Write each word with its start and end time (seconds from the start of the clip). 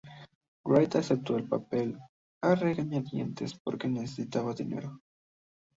White 0.65 0.97
aceptó 0.97 1.37
el 1.37 1.47
papel 1.47 1.95
a 2.41 2.55
regañadientes 2.55 3.53
porque 3.63 3.87
necesitaba 3.87 4.51
dinero. 4.55 4.99